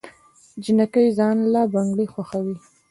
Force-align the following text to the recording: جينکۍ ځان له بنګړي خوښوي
جينکۍ 0.63 1.07
ځان 1.17 1.37
له 1.53 1.61
بنګړي 1.73 2.05
خوښوي 2.13 2.55